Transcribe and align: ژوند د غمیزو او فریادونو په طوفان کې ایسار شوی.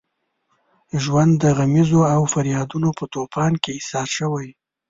ژوند 1.03 1.33
د 1.43 1.45
غمیزو 1.57 2.01
او 2.15 2.21
فریادونو 2.33 2.89
په 2.97 3.03
طوفان 3.13 3.51
کې 3.63 3.71
ایسار 3.77 4.07
شوی. 4.17 4.47